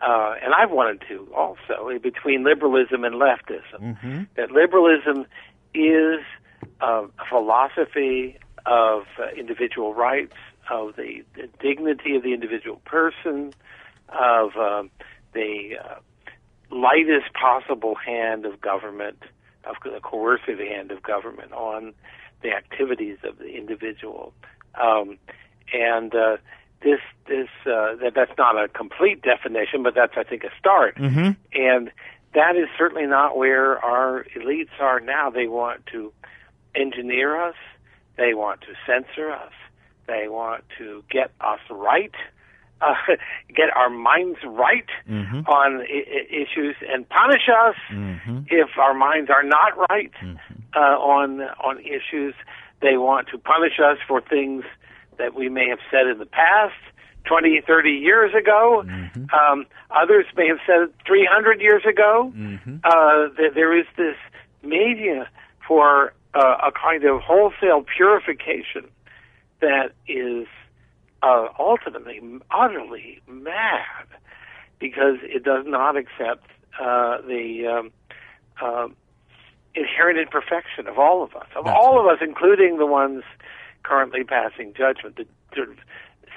[0.02, 3.98] Uh, and I've wanted to also between liberalism and leftism.
[4.38, 5.26] That liberalism
[5.74, 6.22] is
[6.82, 10.36] uh, a philosophy of uh, individual rights,
[10.70, 13.54] of the, the dignity of the individual person,
[14.08, 14.90] of um
[15.34, 15.96] the uh,
[16.74, 19.24] lightest possible hand of government,
[19.66, 21.94] of the coercive hand of government on
[22.42, 24.34] the activities of the individual.
[24.76, 25.18] Um,
[25.72, 26.38] and uh,
[26.82, 30.98] this, this, uh, that, that's not a complete definition, but that's, I think, a start.
[31.54, 31.92] And
[32.34, 35.30] that is certainly not where our elites are now.
[35.30, 36.12] They want to
[36.76, 37.56] engineer us.
[38.18, 39.54] They want to censor us.
[40.08, 42.14] They want to get us right,
[42.84, 42.94] uh,
[43.56, 44.90] get our minds right
[45.48, 47.76] on I- issues, and punish us
[48.50, 50.12] if our minds are not right
[50.76, 52.34] uh, on on issues.
[52.82, 54.64] They want to punish us for things
[55.18, 56.74] that we may have said in the past.
[57.26, 58.82] 20, 30 years ago.
[59.34, 62.34] Um, others may have said 300 years ago.
[62.84, 64.18] Uh, th- there is this
[64.62, 65.30] media
[65.66, 68.84] for uh, a kind of wholesale purification
[69.62, 70.48] that is
[71.24, 74.06] uh, ultimately utterly mad
[74.80, 76.46] because it does not accept
[76.80, 77.92] uh, the um,
[78.62, 78.96] um
[79.76, 83.24] inherent imperfection of all of us, of all of us, including the ones
[83.82, 85.78] currently passing judgment, the sort of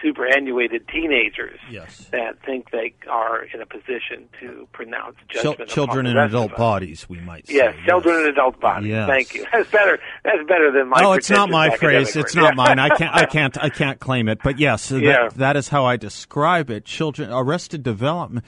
[0.02, 2.06] superannuated teenagers Yes.
[2.12, 5.68] that think they are in a position to pronounce judgment.
[5.70, 7.54] children in the rest adult bodies, we might say.
[7.54, 8.90] Yes, children in adult bodies.
[8.90, 9.09] Yes.
[9.09, 9.46] Thank you.
[9.52, 9.98] That's better.
[10.24, 11.02] That's better than my.
[11.04, 12.14] Oh, it's not my phrase.
[12.16, 12.42] It's word.
[12.42, 12.78] not mine.
[12.78, 13.14] I can't.
[13.14, 13.62] I can't.
[13.62, 14.40] I can't claim it.
[14.42, 16.85] But yes, that, that is how I describe it.
[16.85, 18.44] Children arrested development.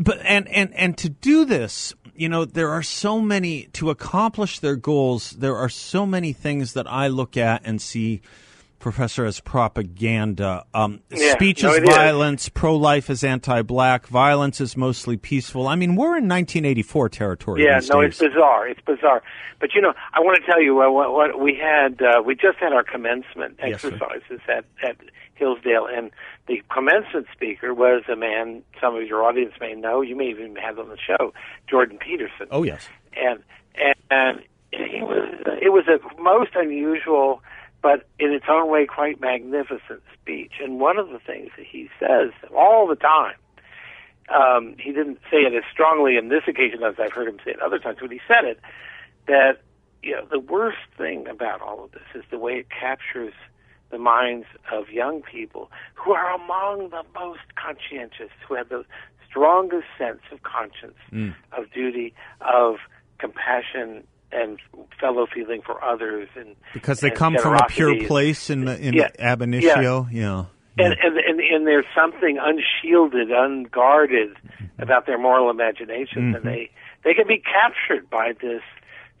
[0.00, 4.60] But and and and to do this, you know, there are so many to accomplish
[4.60, 5.30] their goals.
[5.32, 8.20] There are so many things that I look at and see.
[8.84, 10.66] Professor as propaganda.
[10.74, 12.50] Um, Yeah, speech no, is violence.
[12.50, 14.06] Pro-life is anti-black.
[14.08, 15.66] Violence is mostly peaceful.
[15.68, 17.64] I mean, we're in 1984 territory.
[17.64, 18.10] Yeah, no, days.
[18.10, 18.68] it's bizarre.
[18.68, 19.22] It's bizarre.
[19.58, 22.02] But you know, I want to tell you uh, what, what we had.
[22.02, 24.96] Uh, we just had our commencement Yes, exercises at at
[25.36, 26.10] Hillsdale, and
[26.46, 30.02] the commencement speaker was a man some of your audience may know.
[30.02, 31.32] You may even have on the show,
[31.70, 32.48] Jordan Peterson.
[32.50, 32.86] Oh yes.
[33.16, 33.42] and
[33.76, 34.40] and, and
[34.72, 35.26] he was
[35.62, 37.40] it was a most unusual
[37.84, 40.52] but in its own way quite magnificent speech.
[40.58, 43.34] And one of the things that he says all the time
[44.34, 47.50] um, he didn't say it as strongly in this occasion as I've heard him say
[47.50, 48.58] it other times, but he said it
[49.26, 49.60] that
[50.02, 53.34] you know the worst thing about all of this is the way it captures
[53.90, 58.86] the minds of young people who are among the most conscientious, who have the
[59.28, 60.96] strongest sense of conscience,
[61.52, 62.76] of duty, of
[63.18, 64.58] compassion and
[65.00, 68.78] fellow feeling for others, and Because they and come from a pure place in the,
[68.78, 69.10] in Yeah.
[69.18, 70.08] ab initio.
[70.10, 70.46] Yeah.
[70.76, 74.82] And, and and and there's something unshielded, unguarded mm-hmm.
[74.82, 76.48] about their moral imaginations, and mm-hmm.
[76.48, 76.70] they
[77.04, 78.62] they can be captured by this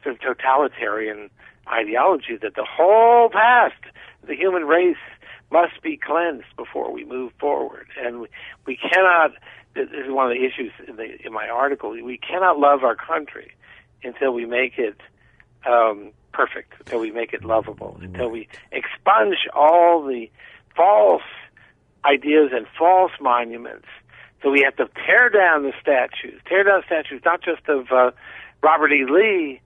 [0.02, 1.30] sort of totalitarian
[1.68, 3.80] ideology that the whole past,
[4.26, 4.96] the human race,
[5.52, 8.28] must be cleansed before we move forward, and we,
[8.66, 9.30] we cannot.
[9.74, 11.90] This is one of the issues in, the, in my article.
[11.90, 13.50] We cannot love our country
[14.04, 15.00] until we make it
[15.66, 20.28] um, perfect, until we make it lovable, until we expunge all the
[20.76, 21.22] false
[22.04, 23.86] ideas and false monuments.
[24.42, 28.10] So we have to tear down the statues, tear down statues not just of uh,
[28.62, 29.06] Robert E.
[29.08, 29.60] Lee,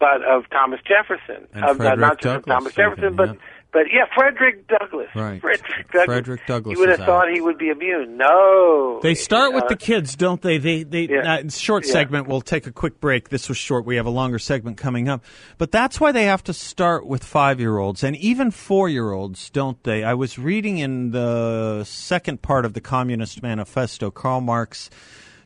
[0.00, 1.46] but of Thomas Jefferson.
[1.52, 3.40] And of, Frederick not just of Thomas Jefferson, but yeah.
[3.74, 5.08] But yeah, Frederick Douglass.
[5.14, 5.38] Right.
[5.42, 6.06] Frederick Douglass.
[6.06, 7.34] Frederick Douglass You would have is thought out.
[7.34, 8.16] he would be immune.
[8.16, 9.00] No.
[9.02, 10.56] They start with Uh, the kids, don't they?
[10.56, 11.34] They they Yeah.
[11.44, 11.92] uh, short Yeah.
[11.92, 12.26] segment.
[12.28, 13.28] We'll take a quick break.
[13.28, 13.84] This was short.
[13.84, 15.22] We have a longer segment coming up.
[15.58, 20.04] But that's why they have to start with 5-year-olds and even 4-year-olds, don't they?
[20.04, 24.88] I was reading in the second part of the Communist Manifesto Karl Marx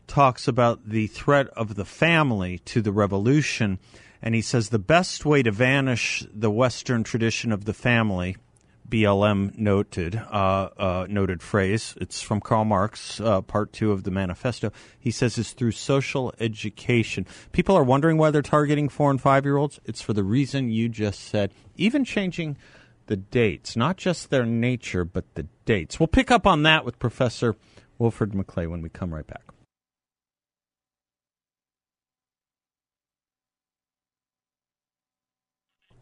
[0.07, 3.79] talks about the threat of the family to the revolution
[4.23, 8.37] and he says the best way to vanish the western tradition of the family
[8.89, 11.95] BLM noted uh, uh, noted phrase.
[12.01, 14.73] It's from Karl Marx, uh, part two of the manifesto.
[14.99, 17.27] He says is through social education.
[17.53, 19.79] People are wondering why they're targeting four and five year olds.
[19.85, 21.53] It's for the reason you just said.
[21.77, 22.57] Even changing
[23.07, 26.01] the dates, not just their nature, but the dates.
[26.01, 27.57] We'll pick up on that with Professor
[27.99, 29.43] Wilfred McClay when we come right back.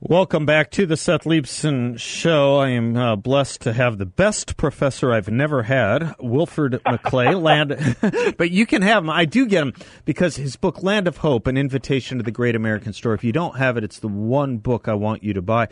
[0.08, 2.58] Welcome back to the Seth Leibsohn Show.
[2.58, 7.42] I am uh, blessed to have the best professor I've never had, Wilfred McClay.
[7.42, 9.10] Land, but you can have him.
[9.10, 9.72] I do get him
[10.04, 13.32] because his book "Land of Hope: An Invitation to the Great American Story." If you
[13.32, 15.70] don't have it, it's the one book I want you to buy.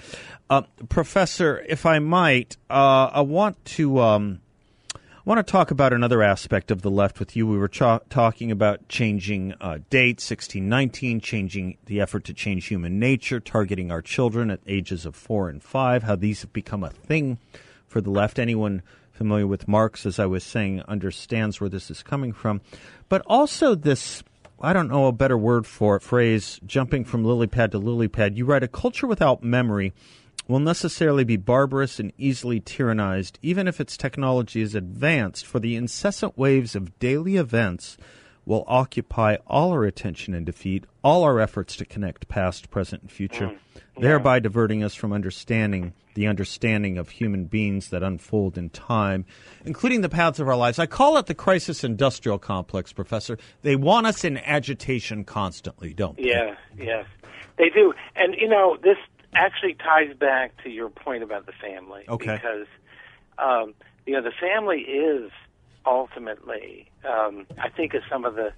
[0.51, 4.01] Uh, professor, if I might, uh, I want to.
[4.01, 4.40] Um,
[5.26, 7.46] I want to talk about another aspect of the left with you.
[7.46, 13.40] We were talking about changing uh, dates, 1619, changing the effort to change human nature,
[13.40, 17.38] targeting our children at ages of four and five, how these have become a thing
[17.87, 18.38] for the left.
[18.38, 18.82] Anyone
[19.12, 22.60] familiar with Marx, as I was saying, understands where this is coming from.
[23.08, 24.22] But also this,
[24.60, 28.08] I don't know a better word for it, phrase, jumping from lily pad to lily
[28.08, 28.37] pad.
[28.37, 29.94] You write, a culture without memory
[30.46, 35.76] will necessarily be barbarous and easily tyrannized, even if its technology is advanced, for the
[35.76, 37.96] incessant waves of daily events
[38.46, 43.11] will occupy all our attention and defeat all our efforts to connect past, present, and
[43.11, 43.59] future, mm.
[43.96, 49.24] thereby diverting us from understanding the understanding of human beings that unfold in time,
[49.64, 50.78] including the paths of our lives.
[50.78, 53.37] I call it the crisis industrial complex, Professor.
[53.62, 56.28] They want us in agitation constantly, don't they?
[56.28, 57.07] Yeah, yes,
[57.59, 57.92] they do.
[58.14, 58.96] And you know, this
[59.35, 62.05] actually ties back to your point about the family.
[62.09, 62.35] Okay.
[62.35, 62.66] Because
[63.38, 63.75] um,
[64.07, 65.31] you know, the family is
[65.87, 68.53] ultimately, um, I think, of some of the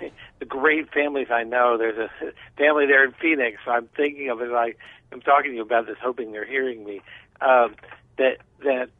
[0.38, 1.78] the great families I know.
[1.78, 2.10] There's a
[2.56, 3.58] family there in Phoenix.
[3.66, 4.78] I'm thinking of it like
[5.12, 7.00] I'm talking to you about this, hoping they're hearing me.
[7.40, 7.76] Um,
[8.18, 8.90] that that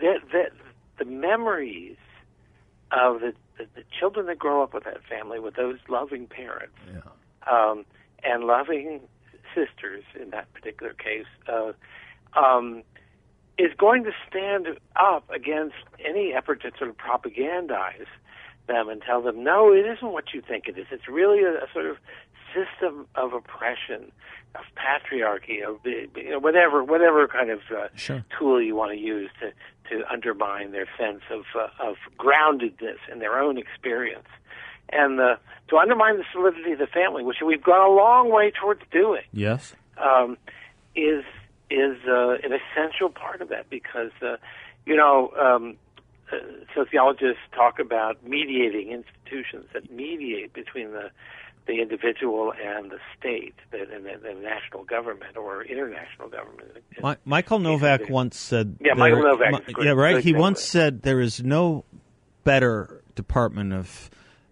[0.00, 0.52] that that
[0.98, 1.96] the memories
[2.90, 6.74] of the, the the children that grow up with that family, with those loving parents,
[7.50, 7.84] um,
[8.22, 9.00] and loving
[9.54, 11.72] sisters in that particular case, uh,
[12.38, 12.82] um,
[13.58, 18.06] is going to stand up against any effort to sort of propagandize
[18.68, 20.86] them and tell them, no, it isn't what you think it is.
[20.90, 21.96] It's really a, a sort of
[22.54, 24.12] system of oppression,
[24.54, 28.24] of patriarchy, of you know, whatever whatever kind of uh, Sure.
[28.38, 29.52] tool you want to use to
[29.90, 34.28] to undermine their sense of uh, of groundedness in their own experience,
[34.90, 35.36] and uh,
[35.68, 39.22] to undermine the solidity of the family, which we've gone a long way towards doing
[39.32, 39.74] Yes.
[39.98, 40.36] um,
[40.96, 41.24] is
[41.70, 44.36] is uh, an essential part of that because uh,
[44.86, 45.76] you know um,
[46.32, 46.36] uh,
[46.74, 51.10] sociologists talk about mediating institutions that mediate between the
[51.66, 56.70] the individual and the state, the, and the, the national government or international government.
[57.02, 58.78] Mi- Michael Novak once said.
[58.80, 59.86] Yeah, Michael Novak Mi- is great.
[59.86, 60.14] Yeah, right.
[60.14, 60.40] He example.
[60.40, 61.84] once said there is no
[62.44, 64.08] better department of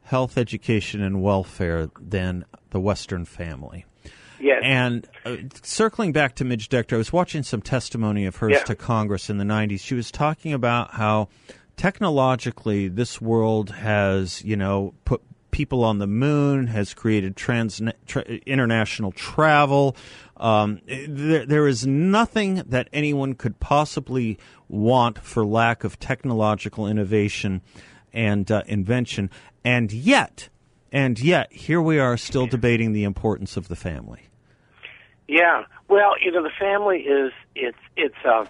[0.06, 3.84] health, education, and welfare than the Western family.
[4.40, 8.52] yes, And uh, circling back to Midge Decter, I was watching some testimony of hers
[8.52, 8.64] Yeah.
[8.64, 9.80] to Congress in the 90s.
[9.80, 11.28] She was talking about how
[11.76, 18.22] technologically this world has, you know, put people on the moon, has created trans tra-
[18.46, 19.96] international travel.
[20.36, 24.38] Um, there, there is nothing that anyone could possibly
[24.68, 27.62] want for lack of technological innovation
[28.12, 29.30] and uh, invention.
[29.66, 30.48] And yet,
[30.92, 34.28] and yet, here we are still debating the importance of the family.
[35.26, 35.64] Yeah.
[35.88, 38.46] Well, you know, the family is it's it's a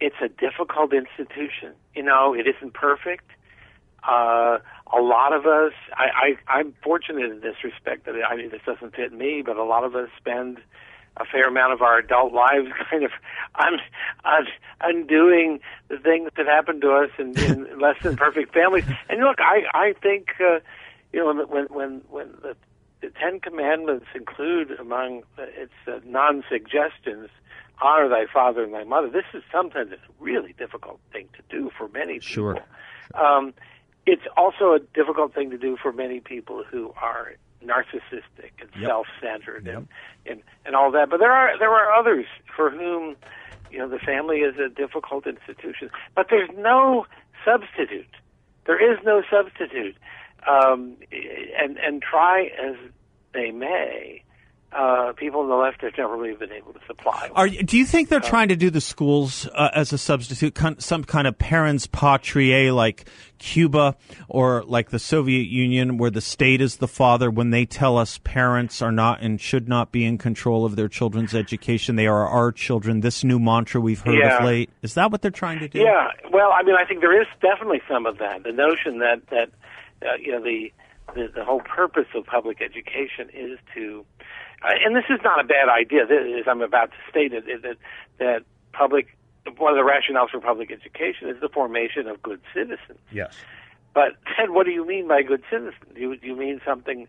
[0.00, 1.74] it's a difficult institution.
[1.94, 3.30] You know, it isn't perfect.
[4.02, 4.60] Uh,
[4.94, 8.62] a lot of us, I, I, I'm fortunate in this respect that I mean, this
[8.64, 10.56] doesn't fit me, but a lot of us spend
[11.16, 13.12] a fair amount of our adult lives kind of
[13.56, 13.78] un,
[14.24, 14.46] un,
[14.80, 18.84] undoing the things that happened to us in, in less than perfect families.
[19.08, 20.60] And look, I, I think, uh,
[21.12, 22.56] you know, when, when, when the,
[23.00, 27.28] the Ten Commandments include among uh, its uh, non-suggestions,
[27.82, 29.10] honor thy father and thy mother.
[29.10, 32.54] This is sometimes a really difficult thing to do for many people.
[32.54, 32.58] Sure.
[33.14, 33.54] Um,
[34.06, 37.34] it's also a difficult thing to do for many people who are
[37.66, 38.88] narcissistic and Yep.
[38.88, 39.88] self-centered and,
[40.26, 41.10] and and all that.
[41.10, 43.16] But there are there are others for whom
[43.70, 45.90] you know the family is a difficult institution.
[46.14, 47.06] But there's no
[47.44, 48.06] substitute.
[48.66, 49.96] There is no substitute.
[50.46, 50.96] Um,
[51.58, 52.76] and and try as
[53.32, 54.22] they may,
[54.74, 57.30] uh, people on the left have never really been able to supply.
[57.34, 60.80] Are do you think they're trying to do the schools uh, as a substitute, con-
[60.80, 63.04] some kind of parens patriae like
[63.38, 63.96] Cuba
[64.28, 68.18] or like the Soviet Union, where the state is the father when they tell us
[68.24, 71.96] parents are not and should not be in control of their children's education?
[71.96, 73.00] They are our children.
[73.00, 74.38] This new mantra we've heard Yeah.
[74.38, 75.80] of late is that what they're trying to do?
[75.80, 78.42] Yeah, well, I mean, I think there is definitely some of that.
[78.42, 79.50] The notion that that
[80.02, 80.72] uh, you know the,
[81.14, 84.24] the the whole purpose of public education is to, uh,
[84.64, 86.04] and this is not a bad idea.
[86.04, 87.76] As I'm about to state it, that
[88.18, 89.16] that public
[89.58, 92.98] one of the rationales for public education is the formation of good citizens.
[93.12, 93.36] Yes.
[93.92, 95.74] But then, what do you mean by good citizen?
[95.94, 97.06] Do you, do you mean something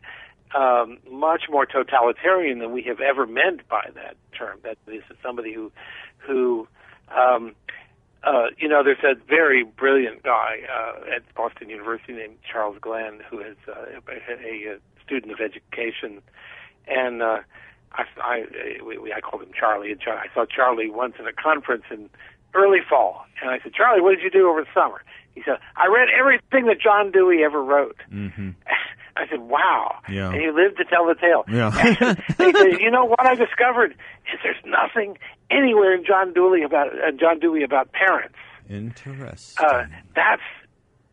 [0.53, 4.59] um, much more totalitarian than we have ever meant by that term?
[4.63, 5.71] That is somebody who,
[6.17, 6.67] who,
[7.15, 7.55] um,
[8.23, 13.21] uh, you know, there's a very brilliant guy uh, at Boston University named Charles Glenn
[13.29, 16.21] who is uh, a, a student of education,
[16.87, 17.39] and uh,
[17.93, 18.43] I, I,
[18.85, 19.91] we, we, I called him Charlie.
[19.91, 22.09] And Char- I saw Charlie once at a conference in
[22.53, 25.01] early fall, and I said, Charlie, what did you do over the summer?
[25.33, 27.97] He said, I read everything that John Dewey ever wrote.
[28.11, 28.51] Mm-hmm.
[29.17, 29.95] I said, wow.
[30.09, 30.31] Yeah.
[30.31, 31.45] And he lived to tell the tale.
[31.49, 31.71] Yeah.
[32.37, 35.17] He said, you know what I discovered is there's nothing
[35.49, 38.35] anywhere in John Dewey about uh, John Dewey about parents.
[38.69, 39.65] Interesting.
[39.65, 40.41] Uh, that's,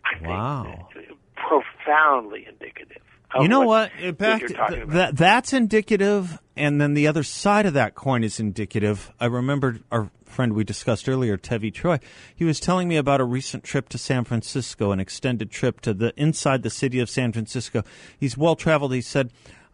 [0.04, 0.88] I think, Wow.
[1.36, 3.02] profoundly indicative.
[3.40, 3.90] You know what?
[4.18, 4.88] Back you're th- about.
[4.90, 9.10] that that's indicative, and then the other side of that coin is indicative.
[9.20, 11.98] I remember our friend we discussed earlier, Tevi Troy.
[12.34, 15.92] He was telling me about a recent trip to San Francisco, an extended trip to
[15.94, 17.82] the inside the city of San Francisco.
[18.18, 18.92] He's well traveled.
[18.94, 19.30] He said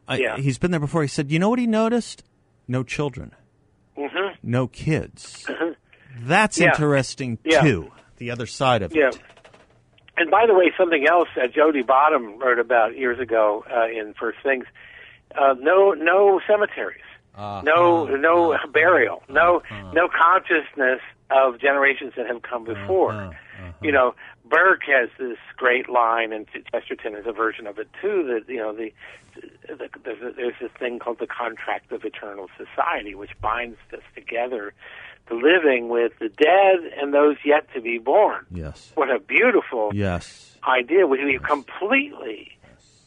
[0.08, 0.36] I, Yeah.
[0.38, 1.02] he's been there before.
[1.02, 2.24] He said, you know what he noticed?
[2.66, 3.34] No children,
[3.96, 4.36] Mhm.
[4.42, 5.46] no kids.
[6.20, 6.68] That's Yeah.
[6.68, 7.60] interesting Yeah.
[7.62, 7.92] too.
[8.16, 9.08] The other side of Yeah.
[9.08, 9.18] it.
[10.18, 14.14] And by the way, something else that Jody Bottum wrote about years ago uh, in
[14.14, 14.64] First Things:
[15.36, 17.02] uh, no, no cemeteries,
[17.36, 17.62] Uh-huh.
[17.64, 21.00] no, no burial, no, no consciousness
[21.30, 23.12] of generations that have come before.
[23.12, 23.32] Uh-huh.
[23.82, 24.14] You know,
[24.48, 28.24] Burke has this great line, and Chesterton has a version of it too.
[28.24, 28.92] That you know, the,
[29.68, 34.00] the there's, a, there's this thing called the contract of eternal society, which binds us
[34.14, 34.72] together,
[35.17, 38.44] the living with the dead and those yet to be born.
[38.50, 38.92] Yes.
[38.94, 40.56] What a beautiful Yes.
[40.66, 41.06] idea.
[41.06, 42.50] We, we completely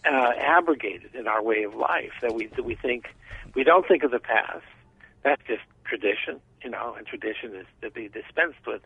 [0.05, 3.05] uh, abrogated in our way of life that we that we think
[3.55, 4.63] we don't think of the past.
[5.23, 8.81] That's just tradition, you know, and tradition is to be dispensed with.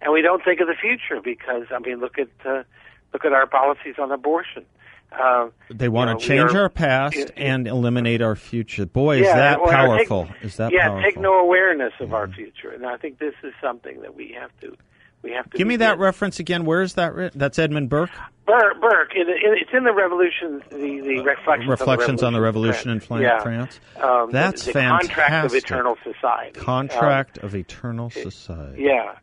[0.00, 2.64] And we don't think of the future because I mean, look at uh,
[3.12, 4.64] look at our policies on abortion.
[5.10, 8.36] Uh, They want you know, to change are- our past it- it- and eliminate our
[8.36, 8.86] future.
[8.86, 9.74] Boy, is that well, take-
[10.08, 10.28] powerful!
[10.42, 10.88] is that yeah?
[10.88, 11.10] powerful?
[11.10, 14.50] Take no awareness of our future, and I think this is something that we have
[14.60, 14.76] to
[15.22, 16.64] we have to Give me that reference again.
[16.64, 17.32] Where is that?
[17.34, 18.10] That's Edmund Burke.
[18.46, 22.90] Burke, Burke it, it, it's in the Revolution, the, the reflections, Reflections on the Revolution
[22.90, 23.40] in Flan- yeah.
[23.40, 23.80] France.
[24.00, 26.58] Um, That's the, the contract of eternal society.
[26.58, 28.88] Contract of Eternal Society.
[28.88, 29.14] Um, yeah,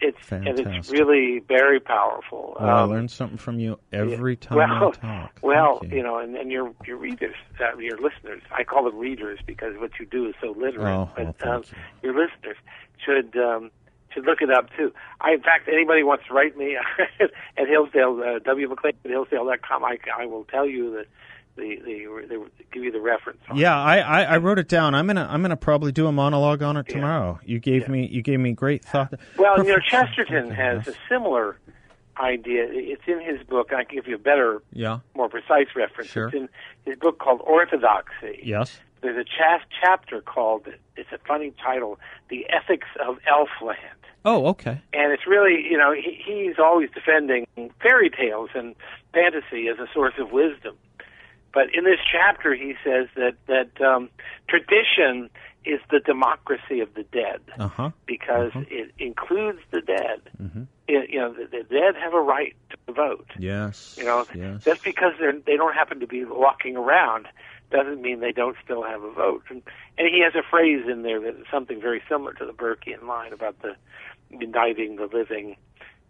[0.00, 2.56] it's and it's really very powerful.
[2.58, 5.38] Well, I Um, learn something from you every time well, I talk.
[5.42, 6.02] Well, Thank you.
[6.02, 8.42] know, and, and your your readers, uh, your listeners.
[8.52, 10.86] I call them readers because what you do is so literate.
[10.94, 11.62] Oh, but well, um,
[12.02, 12.10] you.
[12.10, 12.56] your listeners
[13.04, 13.70] should um,
[14.12, 14.92] should look it up too.
[15.20, 16.76] I, in fact, anybody wants to write me
[17.56, 18.68] at Hillsdale, uh, W.
[18.68, 21.06] McClay at Hillsdale.com, I, I will tell you that
[21.60, 23.38] the, the, the give you the reference.
[23.48, 23.56] on.
[23.56, 24.94] Yeah, I, I, I wrote it down.
[24.94, 27.38] I'm gonna I'm gonna probably do a monologue on it tomorrow.
[27.44, 29.14] You gave me you gave me great thought.
[29.38, 31.58] Well, you know, Chesterton has a similar
[32.18, 32.66] idea.
[32.70, 33.72] It's in his book.
[33.72, 34.98] I can give you a better, Yeah.
[35.14, 36.10] more precise reference.
[36.10, 36.26] Sure.
[36.26, 36.48] It's in
[36.84, 38.40] his book called Orthodoxy.
[38.42, 38.78] Yes.
[39.00, 43.76] There's a cha- chapter called, it's a funny title, The Ethics of Elfland.
[44.26, 44.82] Oh, okay.
[44.92, 47.46] And it's really, you know, he, he's always defending
[47.80, 48.74] fairy tales and
[49.14, 50.76] fantasy as a source of wisdom.
[51.52, 54.08] But in this chapter, he says that, that um,
[54.48, 55.30] tradition
[55.64, 57.90] is the democracy of the dead Uh huh.
[58.06, 60.22] because it includes the dead.
[60.88, 62.54] It, you know, the, the dead have a right
[62.86, 63.28] to vote.
[63.38, 63.94] Yes.
[63.98, 64.62] You know, Yes.
[64.64, 67.26] just because they're they don't happen to be walking around
[67.70, 69.44] doesn't mean they don't still have a vote.
[69.50, 69.62] And,
[69.98, 73.06] and he has a phrase in there that is something very similar to the Burkean
[73.06, 73.76] line about the
[74.30, 75.56] uniting the living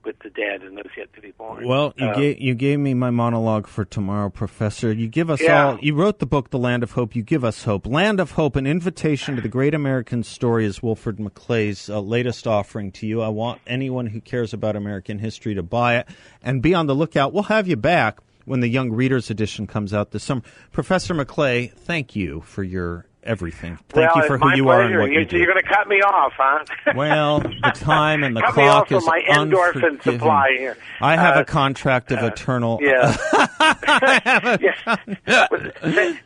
[0.05, 1.67] with the dead and those yet to be born.
[1.67, 4.93] Well, you Uh, gave you gave me my monologue for tomorrow, Professor.
[4.93, 5.67] You give us Yeah.
[5.67, 5.79] all.
[5.81, 7.15] You wrote the book, The Land of Hope.
[7.15, 7.87] You give us hope.
[7.87, 12.47] Land of Hope, an invitation to the great American story, is Wilfred McClay's uh, latest
[12.47, 13.21] offering to you.
[13.23, 16.09] I want anyone who cares about American history to buy it
[16.43, 17.33] and be on the lookout.
[17.33, 20.43] We'll have you back when the Young Readers edition comes out this summer.
[20.73, 23.79] Professor McClay, thank you for your everything.
[23.89, 24.81] Thank well, you for who you pleasure.
[24.81, 25.37] are and what you, you do.
[25.39, 26.65] You're going to cut me off, huh?
[26.95, 30.01] Well, the time and the cut me clock off is my endorphin unforgiving.
[30.01, 30.77] supply here.
[31.01, 32.79] I have Uh, a contract of eternal.
[32.83, 33.17] Yeah.
[34.61, 35.47] yeah.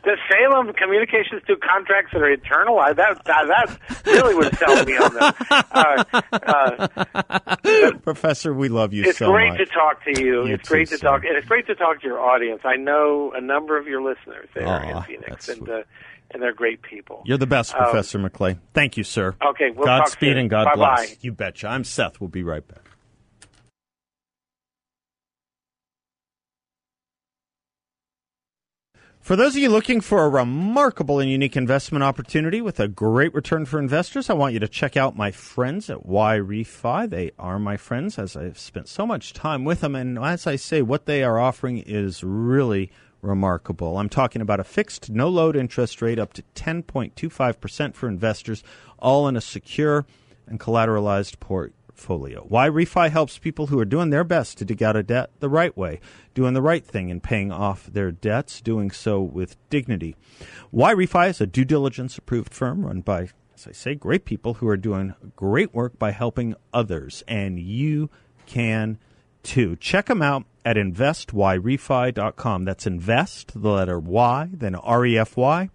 [0.03, 2.79] Does Salem Communications do contracts that are eternal?
[2.79, 5.33] I, that, that that really would sell me on them.
[5.51, 9.57] Uh, uh, Professor, we love you it's so great much.
[9.59, 10.45] to talk to you.
[10.47, 12.61] You it's great too, to talk, and it's great to talk to your audience.
[12.63, 15.81] I know a number of your listeners there Aw, in Phoenix, and uh,
[16.31, 17.21] and they're great people.
[17.25, 18.57] You're the best, Um, Professor McClay.
[18.73, 19.35] Thank you, sir.
[19.45, 20.75] Okay, we'll Godspeed and God Bye-bye.
[20.75, 21.23] bless.
[21.23, 21.67] You betcha.
[21.67, 22.19] I'm Seth.
[22.19, 22.81] We'll be right back.
[29.25, 33.33] For those of you looking for a remarkable and unique investment opportunity with a great
[33.33, 37.09] return for investors, I want you to check out my friends at YRefy.
[37.09, 39.95] They are my friends as I've spent so much time with them.
[39.95, 42.91] And as I say, what they are offering is really
[43.25, 43.97] remarkable.
[43.97, 48.63] I'm talking about a fixed, no load interest rate up to 10.25% for investors,
[48.99, 50.05] all in a secure
[50.47, 52.47] and collateralized portfolio.
[52.49, 55.75] YRefy helps people who are doing their best to dig out of debt the right
[55.75, 55.99] way,
[56.33, 60.15] doing the right thing and paying off their debts, doing so with dignity.
[60.73, 64.67] YRefy is a due diligence approved firm run by, as I say, great people who
[64.67, 68.09] are doing great work by helping others, and you
[68.45, 68.99] can
[69.45, 69.77] too.
[69.77, 72.65] Check them out at investyrefy.com.
[72.65, 75.69] That's invest, the letter Y, then R E F Y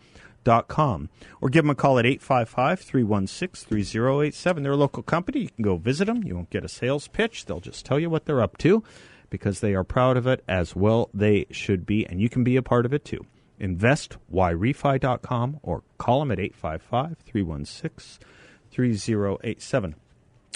[0.45, 1.09] dot com.
[1.41, 4.63] Or give them a call at 855 316 3087.
[4.63, 5.41] They're a local company.
[5.41, 6.25] You can go visit them.
[6.25, 7.47] You won't get a sales pitch.
[7.47, 8.85] They'll just tell you what they're up to
[9.31, 12.57] because they are proud of it as well they should be, and you can be
[12.57, 13.25] a part of it too.
[13.61, 18.27] InvestYRefy.com or call them at 855 316
[18.71, 19.95] 3087.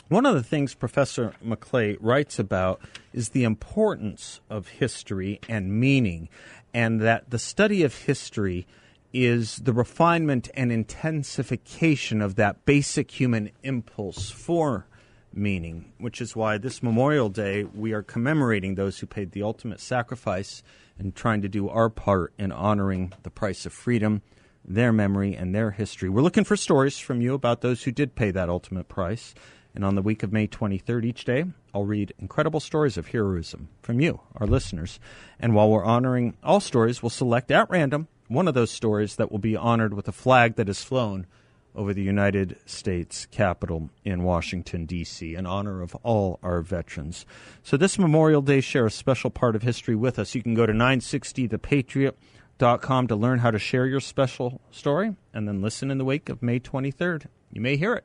[0.09, 2.79] One of the things Professor McClay writes about
[3.15, 6.29] is the importance of history and meaning,
[6.75, 8.67] and that the study of history
[9.15, 14.87] is the refinement and intensification of that basic human impulse for
[15.33, 19.81] meaning, which is why this Memorial Day we are commemorating those who paid the ultimate
[19.81, 20.63] sacrifice
[20.99, 24.21] and trying to do our part in honoring the price of freedom,
[24.67, 26.11] their memory, and their history.
[26.11, 29.35] We're looking for stories from you about those who did pay that ultimate price.
[29.75, 31.45] And on the week of May 23rd each day,
[31.75, 35.01] I'll read incredible stories of heroism from you, our listeners.
[35.41, 39.33] And while we're honoring all stories, we'll select at random one of those stories that
[39.33, 41.27] will be honored with a flag that is flown
[41.75, 47.27] over the United States Capitol in Washington, D.C., in honor of all our veterans.
[47.65, 50.37] So this Memorial Day, share a special part of history with us.
[50.37, 55.61] You can go to 960thepatriot.com to learn how to share your special story and then
[55.61, 57.27] listen in the wake of May 23rd.
[57.53, 58.05] You may hear it.